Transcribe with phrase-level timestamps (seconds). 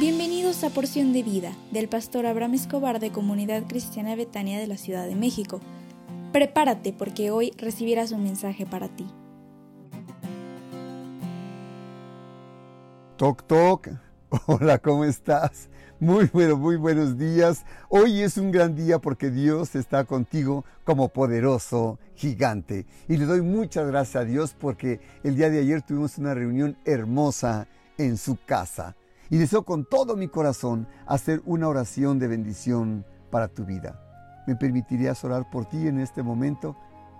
[0.00, 4.78] Bienvenidos a Porción de Vida del pastor Abraham Escobar de Comunidad Cristiana Betania de la
[4.78, 5.60] Ciudad de México.
[6.32, 9.06] Prepárate porque hoy recibirás un mensaje para ti.
[13.18, 13.90] Toc toc.
[14.46, 15.68] Hola, ¿cómo estás?
[15.98, 17.66] Muy bueno, muy buenos días.
[17.90, 22.86] Hoy es un gran día porque Dios está contigo como poderoso gigante.
[23.06, 26.78] Y le doy muchas gracias a Dios porque el día de ayer tuvimos una reunión
[26.86, 28.96] hermosa en su casa
[29.30, 34.00] y deseo con todo mi corazón hacer una oración de bendición para tu vida.
[34.46, 36.76] ¿Me permitirías orar por ti en este momento?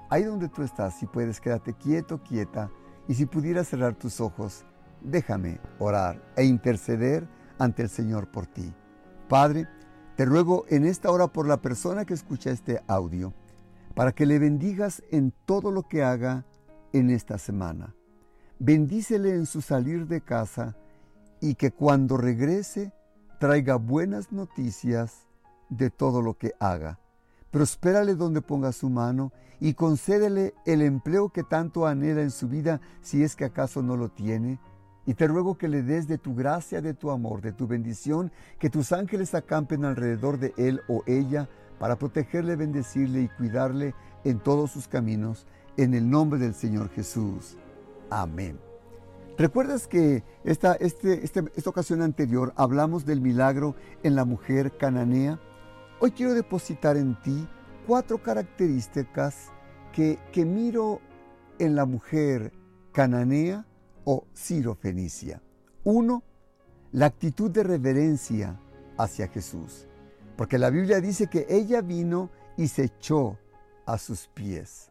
[0.09, 2.71] Ahí donde tú estás, si puedes, quédate quieto, quieta.
[3.07, 4.65] Y si pudieras cerrar tus ojos,
[5.01, 7.29] déjame orar e interceder
[7.59, 8.75] ante el Señor por ti.
[9.29, 9.69] Padre,
[10.17, 13.33] te ruego en esta hora por la persona que escucha este audio,
[13.95, 16.45] para que le bendigas en todo lo que haga
[16.93, 17.95] en esta semana.
[18.59, 20.77] Bendícele en su salir de casa
[21.41, 22.93] y que cuando regrese
[23.39, 25.27] traiga buenas noticias
[25.69, 26.99] de todo lo que haga.
[27.51, 32.81] Prospérale donde ponga su mano y concédele el empleo que tanto anhela en su vida
[33.01, 34.61] si es que acaso no lo tiene.
[35.07, 38.31] Y te ruego que le des de tu gracia, de tu amor, de tu bendición,
[38.59, 43.95] que tus ángeles acampen alrededor de él o ella para protegerle, bendecirle y cuidarle
[44.25, 47.57] en todos sus caminos, en el nombre del Señor Jesús.
[48.11, 48.70] Amén.
[49.41, 55.41] ¿Recuerdas que esta, este, este, esta ocasión anterior hablamos del milagro en la mujer cananea?
[55.99, 57.49] Hoy quiero depositar en ti
[57.87, 59.51] cuatro características
[59.95, 61.01] que, que miro
[61.59, 62.53] en la mujer
[62.93, 63.65] cananea
[64.05, 65.41] o sirofenicia.
[65.85, 66.23] Uno,
[66.93, 68.61] la actitud de reverencia
[68.99, 69.87] hacia Jesús.
[70.37, 73.39] Porque la Biblia dice que ella vino y se echó
[73.87, 74.91] a sus pies.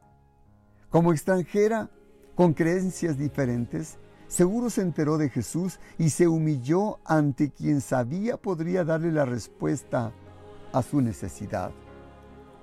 [0.90, 1.92] Como extranjera,
[2.34, 8.84] con creencias diferentes, Seguro se enteró de Jesús y se humilló ante quien sabía podría
[8.84, 10.12] darle la respuesta
[10.72, 11.72] a su necesidad.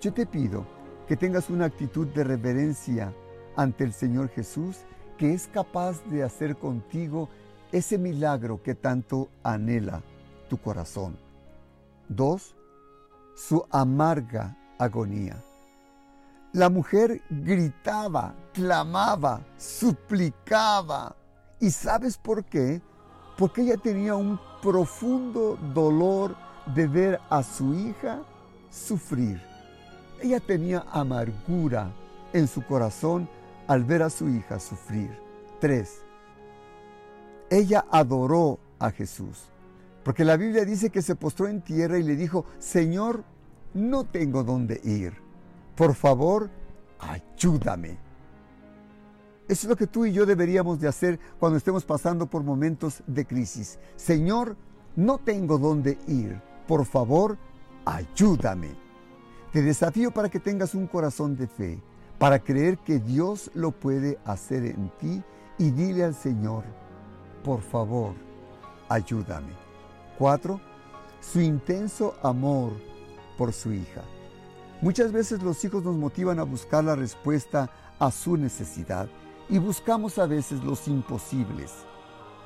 [0.00, 0.64] Yo te pido
[1.08, 3.12] que tengas una actitud de reverencia
[3.56, 4.78] ante el Señor Jesús
[5.18, 7.28] que es capaz de hacer contigo
[7.72, 10.02] ese milagro que tanto anhela
[10.48, 11.18] tu corazón.
[12.08, 12.54] Dos,
[13.34, 15.42] su amarga agonía.
[16.52, 21.16] La mujer gritaba, clamaba, suplicaba,
[21.60, 22.80] ¿Y sabes por qué?
[23.38, 26.36] Porque ella tenía un profundo dolor
[26.74, 28.22] de ver a su hija
[28.70, 29.40] sufrir.
[30.22, 31.92] Ella tenía amargura
[32.32, 33.28] en su corazón
[33.66, 35.10] al ver a su hija sufrir.
[35.60, 36.02] Tres,
[37.50, 39.46] ella adoró a Jesús.
[40.04, 43.24] Porque la Biblia dice que se postró en tierra y le dijo, Señor,
[43.74, 45.14] no tengo dónde ir.
[45.74, 46.50] Por favor,
[46.98, 48.05] ayúdame.
[49.48, 53.02] Eso es lo que tú y yo deberíamos de hacer cuando estemos pasando por momentos
[53.06, 53.78] de crisis.
[53.94, 54.56] Señor,
[54.96, 56.40] no tengo dónde ir.
[56.66, 57.38] Por favor,
[57.84, 58.70] ayúdame.
[59.52, 61.80] Te desafío para que tengas un corazón de fe,
[62.18, 65.22] para creer que Dios lo puede hacer en ti
[65.58, 66.64] y dile al Señor,
[67.44, 68.14] por favor,
[68.88, 69.52] ayúdame.
[70.18, 70.60] Cuatro,
[71.20, 72.72] su intenso amor
[73.38, 74.02] por su hija.
[74.82, 79.08] Muchas veces los hijos nos motivan a buscar la respuesta a su necesidad
[79.48, 81.72] y buscamos a veces los imposibles.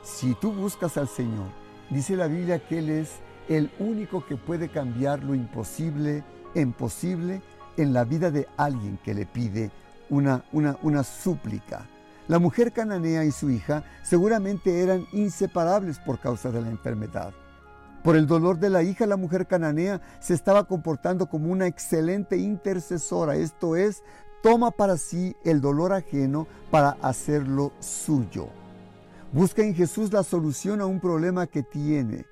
[0.02, 1.48] Si tú buscas al Señor,
[1.90, 6.24] dice la Biblia que Él es el único que puede cambiar lo imposible
[6.54, 7.42] en posible
[7.76, 9.70] en la vida de alguien que le pide
[10.08, 11.86] una, una, una súplica.
[12.28, 17.32] La mujer cananea y su hija seguramente eran inseparables por causa de la enfermedad.
[18.04, 22.36] Por el dolor de la hija, la mujer cananea se estaba comportando como una excelente
[22.36, 24.02] intercesora, esto es,
[24.42, 28.48] toma para sí el dolor ajeno para hacerlo suyo.
[29.32, 32.26] Busca en Jesús la solución a un problema que tiene.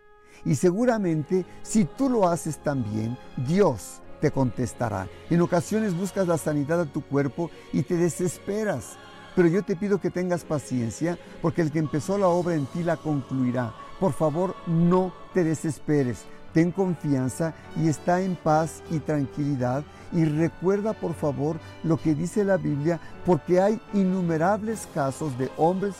[0.44, 5.08] Y seguramente si tú lo haces también, Dios te contestará.
[5.30, 8.96] En ocasiones buscas la sanidad a tu cuerpo y te desesperas.
[9.36, 12.82] Pero yo te pido que tengas paciencia porque el que empezó la obra en ti
[12.82, 13.72] la concluirá.
[14.00, 16.24] Por favor, no te desesperes.
[16.58, 22.42] Ten confianza y está en paz y tranquilidad y recuerda por favor lo que dice
[22.42, 25.94] la Biblia, porque hay innumerables casos de hombres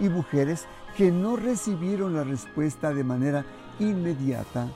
[0.00, 3.44] y, mujeres que no recibieron la respuesta de manera
[3.80, 4.68] inmediata,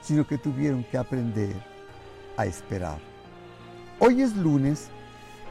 [0.00, 1.54] sino que tuvieron que aprender
[2.36, 2.98] a esperar.
[4.00, 4.88] Hoy es lunes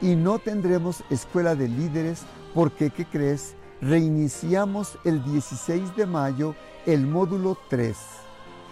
[0.02, 3.54] y no tendremos escuela de líderes porque, ¿qué crees?
[3.80, 6.54] Reiniciamos el 16 de mayo
[6.84, 7.96] el módulo 3.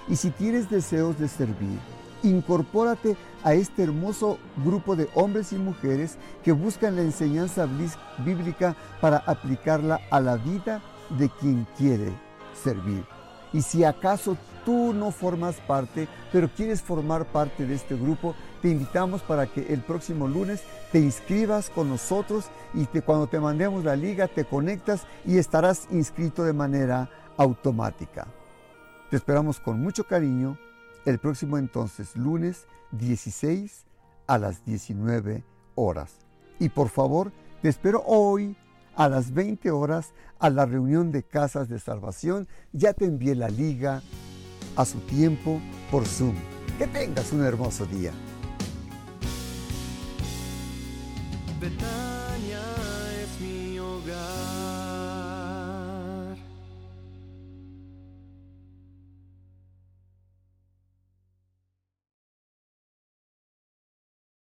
[0.08, 1.78] Y si tienes deseos de servir,
[2.22, 7.68] incorpórate a este hermoso grupo de hombres y mujeres que buscan la enseñanza
[8.18, 10.82] bíblica para aplicarla a la vida
[11.18, 12.12] de quien quiere
[12.62, 13.04] servir.
[13.52, 18.68] Y si acaso tú no formas parte, pero quieres formar parte de este grupo, te
[18.68, 20.62] invitamos para que el próximo lunes
[20.92, 26.44] te inscribas con nosotros y cuando te mandemos la liga te conectas y estarás inscrito
[26.44, 28.28] de manera automática.
[29.10, 30.56] Te esperamos con mucho cariño
[31.04, 33.84] el próximo entonces, lunes 16
[34.28, 35.42] a las 19
[35.74, 36.12] horas.
[36.60, 38.56] Y por favor, te espero hoy
[38.94, 42.46] a las 20 horas a la reunión de casas de salvación.
[42.72, 44.00] Ya te envié la liga
[44.76, 45.60] a su tiempo
[45.90, 46.36] por Zoom.
[46.78, 48.12] Que tengas un hermoso día.